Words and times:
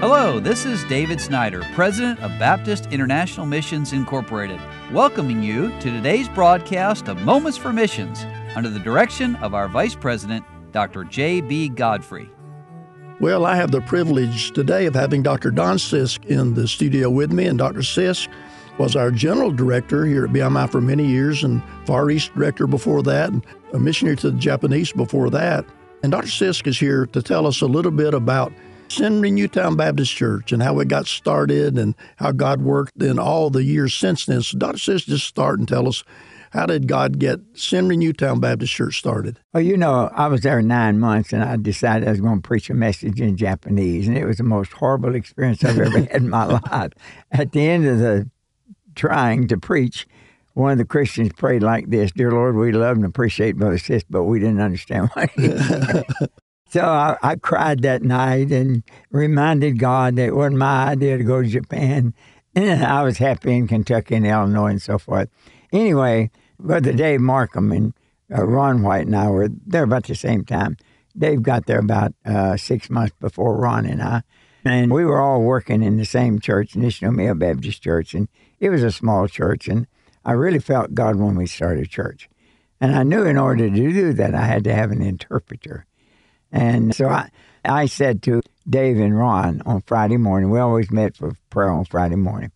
Hello, 0.00 0.40
this 0.40 0.64
is 0.64 0.82
David 0.84 1.20
Snyder, 1.20 1.62
President 1.74 2.18
of 2.20 2.30
Baptist 2.38 2.86
International 2.86 3.44
Missions 3.44 3.92
Incorporated, 3.92 4.58
welcoming 4.92 5.42
you 5.42 5.68
to 5.80 5.90
today's 5.90 6.26
broadcast 6.26 7.06
of 7.08 7.20
Moments 7.20 7.58
for 7.58 7.70
Missions 7.70 8.24
under 8.56 8.70
the 8.70 8.78
direction 8.78 9.36
of 9.36 9.52
our 9.52 9.68
Vice 9.68 9.94
President, 9.94 10.42
Dr. 10.72 11.04
J.B. 11.04 11.68
Godfrey. 11.68 12.30
Well, 13.20 13.44
I 13.44 13.56
have 13.56 13.72
the 13.72 13.82
privilege 13.82 14.52
today 14.52 14.86
of 14.86 14.94
having 14.94 15.22
Dr. 15.22 15.50
Don 15.50 15.76
Sisk 15.76 16.24
in 16.24 16.54
the 16.54 16.66
studio 16.66 17.10
with 17.10 17.30
me, 17.30 17.44
and 17.44 17.58
Dr. 17.58 17.80
Sisk 17.80 18.26
was 18.78 18.96
our 18.96 19.10
general 19.10 19.50
director 19.50 20.06
here 20.06 20.24
at 20.24 20.30
BIMI 20.30 20.70
for 20.70 20.80
many 20.80 21.04
years 21.04 21.44
and 21.44 21.62
Far 21.84 22.10
East 22.10 22.32
director 22.34 22.66
before 22.66 23.02
that, 23.02 23.28
and 23.28 23.44
a 23.74 23.78
missionary 23.78 24.16
to 24.16 24.30
the 24.30 24.38
Japanese 24.38 24.92
before 24.92 25.28
that. 25.28 25.66
And 26.02 26.10
Dr. 26.10 26.28
Sisk 26.28 26.66
is 26.66 26.80
here 26.80 27.04
to 27.04 27.20
tell 27.20 27.46
us 27.46 27.60
a 27.60 27.66
little 27.66 27.92
bit 27.92 28.14
about 28.14 28.50
Senri 28.90 29.30
Newtown 29.30 29.76
Baptist 29.76 30.12
Church 30.12 30.52
and 30.52 30.62
how 30.62 30.78
it 30.80 30.88
got 30.88 31.06
started 31.06 31.78
and 31.78 31.94
how 32.16 32.32
God 32.32 32.62
worked 32.62 33.00
in 33.02 33.18
all 33.18 33.50
the 33.50 33.62
years 33.62 33.94
since 33.94 34.26
then. 34.26 34.42
So, 34.42 34.58
Dr. 34.58 34.78
Sisk, 34.78 35.06
just 35.06 35.26
start 35.26 35.58
and 35.58 35.68
tell 35.68 35.88
us 35.88 36.02
how 36.50 36.66
did 36.66 36.88
God 36.88 37.20
get 37.20 37.40
Senri 37.54 37.96
Newtown 37.96 38.40
Baptist 38.40 38.72
Church 38.72 38.98
started? 38.98 39.38
Well, 39.54 39.62
you 39.62 39.76
know, 39.76 40.10
I 40.14 40.26
was 40.26 40.40
there 40.40 40.60
nine 40.60 40.98
months 40.98 41.32
and 41.32 41.44
I 41.44 41.56
decided 41.56 42.08
I 42.08 42.10
was 42.10 42.20
going 42.20 42.42
to 42.42 42.46
preach 42.46 42.68
a 42.68 42.74
message 42.74 43.20
in 43.20 43.36
Japanese, 43.36 44.08
and 44.08 44.18
it 44.18 44.26
was 44.26 44.38
the 44.38 44.42
most 44.44 44.72
horrible 44.72 45.14
experience 45.14 45.62
I've 45.64 45.78
ever 45.78 46.00
had 46.00 46.08
in 46.08 46.28
my 46.28 46.44
life. 46.72 46.92
At 47.30 47.52
the 47.52 47.60
end 47.60 47.86
of 47.86 47.98
the 48.00 48.28
trying 48.96 49.46
to 49.48 49.56
preach, 49.56 50.08
one 50.54 50.72
of 50.72 50.78
the 50.78 50.84
Christians 50.84 51.32
prayed 51.36 51.62
like 51.62 51.90
this 51.90 52.10
Dear 52.10 52.32
Lord, 52.32 52.56
we 52.56 52.72
love 52.72 52.96
and 52.96 53.06
appreciate 53.06 53.56
Brother 53.56 53.78
Sisk, 53.78 54.06
but 54.10 54.24
we 54.24 54.40
didn't 54.40 54.60
understand 54.60 55.10
what 55.14 55.30
he 55.30 55.56
said. 55.56 56.04
So 56.70 56.82
I, 56.82 57.16
I, 57.20 57.34
cried 57.34 57.82
that 57.82 58.04
night 58.04 58.52
and 58.52 58.84
reminded 59.10 59.80
God 59.80 60.14
that 60.16 60.28
it 60.28 60.36
wasn't 60.36 60.58
my 60.58 60.90
idea 60.90 61.18
to 61.18 61.24
go 61.24 61.42
to 61.42 61.48
Japan. 61.48 62.14
And 62.54 62.84
I 62.84 63.02
was 63.02 63.18
happy 63.18 63.56
in 63.56 63.66
Kentucky 63.66 64.14
and 64.14 64.24
Illinois 64.24 64.70
and 64.70 64.82
so 64.82 64.96
forth. 64.96 65.28
Anyway, 65.72 66.30
Brother 66.60 66.92
Dave 66.92 67.20
Markham 67.20 67.72
and 67.72 67.92
uh, 68.32 68.46
Ron 68.46 68.82
White 68.82 69.06
and 69.06 69.16
I 69.16 69.28
were 69.30 69.48
there 69.66 69.82
about 69.82 70.04
the 70.04 70.14
same 70.14 70.44
time. 70.44 70.76
Dave 71.18 71.42
got 71.42 71.66
there 71.66 71.80
about 71.80 72.14
uh, 72.24 72.56
six 72.56 72.88
months 72.88 73.16
before 73.18 73.56
Ron 73.56 73.84
and 73.84 74.00
I. 74.00 74.22
And 74.64 74.92
we 74.92 75.04
were 75.04 75.20
all 75.20 75.42
working 75.42 75.82
in 75.82 75.96
the 75.96 76.04
same 76.04 76.38
church, 76.38 76.74
Nishinomiya 76.74 77.36
Baptist 77.36 77.82
Church. 77.82 78.14
And 78.14 78.28
it 78.60 78.70
was 78.70 78.84
a 78.84 78.92
small 78.92 79.26
church. 79.26 79.66
And 79.66 79.88
I 80.24 80.32
really 80.32 80.60
felt 80.60 80.94
God 80.94 81.16
when 81.16 81.34
we 81.34 81.46
started 81.46 81.90
church. 81.90 82.28
And 82.80 82.94
I 82.94 83.02
knew 83.02 83.24
in 83.24 83.38
order 83.38 83.68
to 83.68 83.74
do 83.74 84.12
that, 84.12 84.36
I 84.36 84.44
had 84.44 84.62
to 84.64 84.74
have 84.74 84.92
an 84.92 85.02
interpreter. 85.02 85.86
And 86.52 86.94
so 86.94 87.08
I, 87.08 87.30
I 87.64 87.86
said 87.86 88.22
to 88.24 88.42
Dave 88.68 88.98
and 88.98 89.16
Ron 89.16 89.62
on 89.66 89.82
Friday 89.82 90.16
morning, 90.16 90.50
we 90.50 90.58
always 90.58 90.90
met 90.90 91.16
for 91.16 91.32
prayer 91.50 91.70
on 91.70 91.84
Friday 91.84 92.16
morning. 92.16 92.52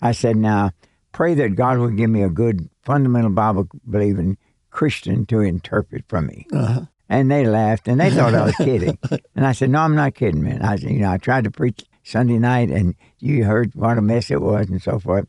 I 0.00 0.12
said, 0.12 0.36
now 0.36 0.72
pray 1.12 1.34
that 1.34 1.56
God 1.56 1.78
will 1.78 1.90
give 1.90 2.10
me 2.10 2.22
a 2.22 2.28
good 2.28 2.68
fundamental 2.82 3.30
Bible 3.30 3.68
believing 3.88 4.38
Christian 4.70 5.26
to 5.26 5.40
interpret 5.40 6.04
for 6.08 6.22
me. 6.22 6.46
Uh-huh. 6.52 6.82
And 7.08 7.30
they 7.30 7.46
laughed 7.46 7.88
and 7.88 7.98
they 7.98 8.10
thought 8.10 8.34
I 8.34 8.44
was 8.44 8.56
kidding. 8.58 8.98
And 9.34 9.46
I 9.46 9.52
said, 9.52 9.70
no, 9.70 9.80
I'm 9.80 9.94
not 9.94 10.14
kidding, 10.14 10.42
man. 10.42 10.62
I 10.62 10.76
said, 10.76 10.90
you 10.90 11.00
know, 11.00 11.10
I 11.10 11.18
tried 11.18 11.44
to 11.44 11.50
preach 11.50 11.84
Sunday 12.04 12.38
night 12.38 12.70
and 12.70 12.94
you 13.18 13.44
heard 13.44 13.74
what 13.74 13.98
a 13.98 14.02
mess 14.02 14.30
it 14.30 14.40
was 14.40 14.68
and 14.68 14.80
so 14.80 14.98
forth. 14.98 15.26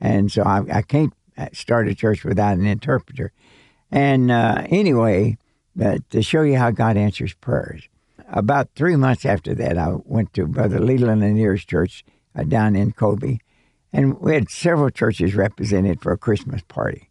And 0.00 0.30
so 0.30 0.42
I, 0.42 0.62
I 0.70 0.82
can't 0.82 1.12
start 1.52 1.88
a 1.88 1.94
church 1.94 2.24
without 2.24 2.58
an 2.58 2.66
interpreter. 2.66 3.32
And 3.90 4.30
uh, 4.30 4.64
anyway, 4.68 5.38
but 5.74 6.08
to 6.10 6.22
show 6.22 6.42
you 6.42 6.56
how 6.56 6.70
God 6.70 6.96
answers 6.96 7.34
prayers. 7.34 7.88
About 8.28 8.70
three 8.74 8.96
months 8.96 9.24
after 9.26 9.54
that, 9.54 9.76
I 9.76 9.94
went 10.04 10.32
to 10.34 10.46
Brother 10.46 10.80
Leland 10.80 11.22
and 11.22 11.38
Ears 11.38 11.64
Church 11.64 12.04
uh, 12.34 12.44
down 12.44 12.76
in 12.76 12.92
Kobe, 12.92 13.38
and 13.92 14.18
we 14.20 14.34
had 14.34 14.50
several 14.50 14.90
churches 14.90 15.34
represented 15.34 16.00
for 16.00 16.12
a 16.12 16.18
Christmas 16.18 16.62
party. 16.62 17.08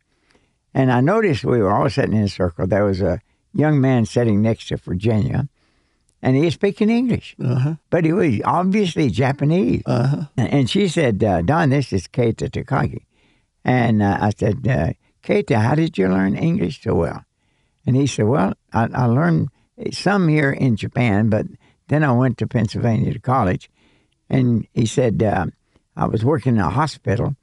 And 0.73 0.91
I 0.91 1.01
noticed 1.01 1.43
we 1.43 1.59
were 1.59 1.71
all 1.71 1.89
sitting 1.89 2.15
in 2.15 2.23
a 2.23 2.29
circle. 2.29 2.65
There 2.65 2.85
was 2.85 3.01
a 3.01 3.21
young 3.53 3.81
man 3.81 4.05
sitting 4.05 4.41
next 4.41 4.69
to 4.69 4.77
Virginia, 4.77 5.47
and 6.21 6.35
he 6.35 6.45
was 6.45 6.53
speaking 6.53 6.89
English, 6.89 7.35
uh-huh. 7.43 7.75
but 7.89 8.05
he 8.05 8.13
was 8.13 8.41
obviously 8.45 9.09
Japanese. 9.09 9.83
Uh-huh. 9.85 10.25
And 10.37 10.69
she 10.69 10.87
said, 10.87 11.23
uh, 11.23 11.41
Don, 11.41 11.69
this 11.69 11.91
is 11.91 12.07
Keita 12.07 12.49
Takagi. 12.49 13.05
And 13.63 14.01
uh, 14.01 14.17
I 14.21 14.31
said, 14.35 14.67
uh, 14.67 14.93
Keita, 15.23 15.61
how 15.61 15.75
did 15.75 15.97
you 15.97 16.07
learn 16.07 16.35
English 16.35 16.81
so 16.81 16.95
well? 16.95 17.25
And 17.85 17.95
he 17.95 18.07
said, 18.07 18.25
Well, 18.25 18.53
I, 18.73 18.87
I 18.93 19.05
learned 19.05 19.49
some 19.91 20.27
here 20.27 20.51
in 20.51 20.75
Japan, 20.75 21.29
but 21.29 21.45
then 21.87 22.03
I 22.03 22.11
went 22.11 22.37
to 22.37 22.47
Pennsylvania 22.47 23.13
to 23.13 23.19
college. 23.19 23.69
And 24.29 24.67
he 24.73 24.85
said, 24.85 25.21
uh, 25.21 25.47
I 25.95 26.05
was 26.05 26.23
working 26.23 26.55
in 26.55 26.61
a 26.61 26.69
hospital, 26.69 27.35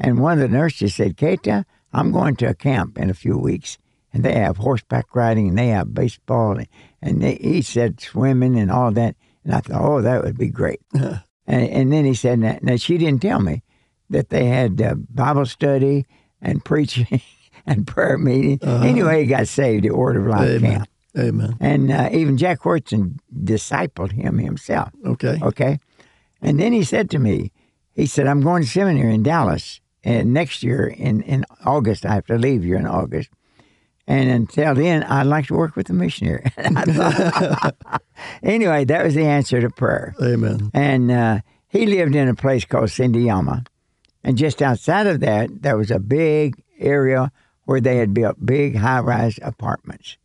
and 0.00 0.18
one 0.18 0.40
of 0.40 0.50
the 0.50 0.56
nurses 0.56 0.96
said, 0.96 1.16
Keita, 1.16 1.64
I'm 1.92 2.10
going 2.10 2.34
to 2.36 2.48
a 2.48 2.54
camp 2.54 2.98
in 2.98 3.08
a 3.08 3.14
few 3.14 3.38
weeks, 3.38 3.78
and 4.12 4.24
they 4.24 4.34
have 4.34 4.56
horseback 4.56 5.14
riding, 5.14 5.48
and 5.48 5.58
they 5.58 5.68
have 5.68 5.94
baseball, 5.94 6.58
and, 6.58 6.68
and 7.00 7.22
they, 7.22 7.36
he 7.36 7.62
said 7.62 8.00
swimming 8.00 8.58
and 8.58 8.70
all 8.70 8.90
that. 8.92 9.14
And 9.44 9.54
I 9.54 9.60
thought, 9.60 9.80
oh, 9.80 10.00
that 10.02 10.24
would 10.24 10.36
be 10.36 10.48
great. 10.48 10.80
and, 10.94 11.22
and, 11.46 11.92
then 11.92 12.04
he 12.04 12.14
said, 12.14 12.40
now, 12.40 12.76
she 12.76 12.98
didn't 12.98 13.22
tell 13.22 13.40
me 13.40 13.62
that 14.10 14.30
they 14.30 14.46
had 14.46 14.80
uh, 14.82 14.94
Bible 14.94 15.46
study 15.46 16.06
and 16.40 16.64
preaching 16.64 17.20
and 17.66 17.86
prayer 17.86 18.18
meeting. 18.18 18.58
Uh-huh. 18.62 18.84
Anyway, 18.84 19.22
he 19.22 19.26
got 19.26 19.48
saved 19.48 19.86
at 19.86 19.92
Word 19.92 20.16
of 20.16 20.26
Life 20.26 20.48
Amen. 20.48 20.72
Camp. 20.72 20.88
Amen. 21.16 21.56
And 21.60 21.92
uh, 21.92 22.08
even 22.12 22.36
Jack 22.36 22.60
Horton 22.60 23.20
discipled 23.32 24.12
him 24.12 24.38
himself. 24.38 24.90
Okay. 25.06 25.38
Okay. 25.40 25.78
And 26.42 26.58
then 26.58 26.72
he 26.72 26.82
said 26.82 27.08
to 27.10 27.18
me, 27.18 27.52
he 27.92 28.06
said, 28.06 28.26
I'm 28.26 28.40
going 28.40 28.62
to 28.62 28.68
seminary 28.68 29.14
in 29.14 29.22
Dallas. 29.22 29.80
And 30.02 30.34
next 30.34 30.62
year 30.62 30.86
in, 30.86 31.22
in 31.22 31.44
August, 31.64 32.04
I 32.04 32.14
have 32.14 32.26
to 32.26 32.36
leave 32.36 32.64
here 32.64 32.76
in 32.76 32.86
August. 32.86 33.30
And 34.06 34.28
until 34.28 34.74
then, 34.74 35.02
I'd 35.04 35.26
like 35.26 35.46
to 35.46 35.54
work 35.54 35.76
with 35.76 35.86
the 35.86 35.94
missionary. 35.94 36.44
anyway, 38.42 38.84
that 38.84 39.04
was 39.04 39.14
the 39.14 39.24
answer 39.24 39.60
to 39.62 39.70
prayer. 39.70 40.14
Amen. 40.20 40.70
And 40.74 41.10
uh, 41.10 41.40
he 41.68 41.86
lived 41.86 42.14
in 42.14 42.28
a 42.28 42.34
place 42.34 42.66
called 42.66 42.90
Senriyama. 42.90 43.66
And 44.22 44.36
just 44.36 44.60
outside 44.60 45.06
of 45.06 45.20
that, 45.20 45.62
there 45.62 45.78
was 45.78 45.90
a 45.90 45.98
big 45.98 46.62
area 46.78 47.32
where 47.64 47.80
they 47.80 47.96
had 47.96 48.14
built 48.14 48.44
big 48.44 48.76
high 48.76 49.00
rise 49.00 49.38
apartments. 49.42 50.16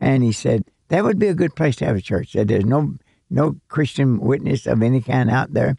And 0.00 0.22
he 0.22 0.32
said, 0.32 0.64
that 0.88 1.04
would 1.04 1.18
be 1.18 1.28
a 1.28 1.34
good 1.34 1.56
place 1.56 1.76
to 1.76 1.86
have 1.86 1.96
a 1.96 2.02
church. 2.02 2.32
Said 2.32 2.48
there's 2.48 2.64
no 2.64 2.94
no 3.28 3.56
Christian 3.68 4.20
witness 4.20 4.66
of 4.66 4.82
any 4.82 5.00
kind 5.00 5.30
out 5.30 5.52
there. 5.52 5.76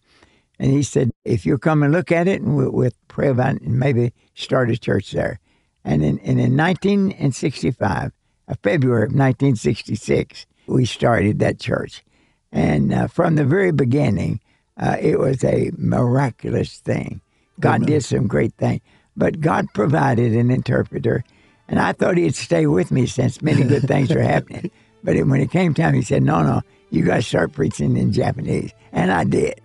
And 0.59 0.72
he 0.72 0.84
said, 0.84 1.12
if 1.24 1.46
you'll 1.46 1.58
come 1.58 1.84
and 1.84 1.94
look 1.94 2.12
at 2.12 2.28
it, 2.28 2.41
and 2.41 2.58
we'll, 2.58 2.72
we'll 2.72 2.91
pray 3.08 3.30
about 3.30 3.56
it 3.56 3.62
and 3.62 3.80
maybe 3.80 4.12
start 4.35 4.69
a 4.69 4.78
church 4.78 5.12
there. 5.12 5.40
And 5.85 6.03
in, 6.03 6.19
and 6.19 6.40
in 6.40 6.58
1965, 6.58 8.12
uh, 8.47 8.53
February 8.64 9.03
of 9.03 9.12
1966, 9.12 10.46
we 10.66 10.85
started 10.85 11.40
that 11.40 11.59
church. 11.59 12.03
And 12.52 12.94
uh, 12.94 13.08
from 13.08 13.35
the 13.35 13.46
very 13.46 13.72
beginning, 13.72 14.41
uh, 14.78 14.97
it 15.00 15.19
was 15.19 15.44
a 15.44 15.72
miraculous 15.78 16.78
thing. 16.79 17.22
God 17.59 17.75
Amen. 17.75 17.88
did 17.88 18.03
some 18.03 18.28
great 18.28 18.53
things. 18.56 18.81
But 19.17 19.41
God 19.41 19.67
provided 19.73 20.33
an 20.33 20.51
interpreter, 20.51 21.23
and 21.67 21.79
I 21.79 21.91
thought 21.91 22.17
He'd 22.17 22.35
stay 22.35 22.67
with 22.67 22.91
me 22.91 23.07
since 23.07 23.41
many 23.41 23.63
good 23.63 23.83
things 23.83 24.13
were 24.13 24.22
happening. 24.22 24.72
But 25.03 25.16
when 25.28 25.39
it 25.39 25.51
came 25.51 25.73
time, 25.73 25.94
He 25.94 26.01
said, 26.01 26.23
"No, 26.23 26.41
no, 26.41 26.61
you 26.89 27.03
got 27.05 27.17
to 27.17 27.22
start 27.22 27.53
preaching 27.53 27.95
in 27.95 28.11
Japanese," 28.11 28.73
and 28.91 29.11
I 29.11 29.23
did. 29.23 29.61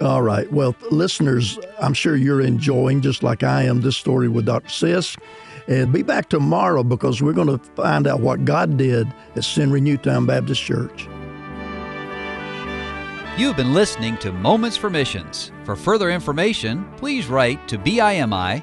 All 0.00 0.20
right. 0.20 0.52
Well, 0.52 0.74
listeners, 0.90 1.58
I'm 1.80 1.94
sure 1.94 2.16
you're 2.16 2.40
enjoying, 2.40 3.00
just 3.00 3.22
like 3.22 3.44
I 3.44 3.62
am, 3.62 3.80
this 3.80 3.96
story 3.96 4.28
with 4.28 4.46
Dr. 4.46 4.68
Sisk. 4.68 5.16
And 5.68 5.92
be 5.92 6.02
back 6.02 6.28
tomorrow 6.28 6.82
because 6.82 7.22
we're 7.22 7.32
going 7.32 7.56
to 7.56 7.64
find 7.74 8.06
out 8.06 8.20
what 8.20 8.44
God 8.44 8.76
did 8.76 9.06
at 9.36 9.44
Senri 9.44 9.80
Newtown 9.80 10.26
Baptist 10.26 10.60
Church. 10.60 11.08
You've 13.38 13.56
been 13.56 13.72
listening 13.72 14.16
to 14.18 14.32
Moments 14.32 14.76
for 14.76 14.90
Missions. 14.90 15.52
For 15.64 15.76
further 15.76 16.10
information, 16.10 16.84
please 16.96 17.28
write 17.28 17.66
to 17.68 17.78
BIMI 17.78 18.62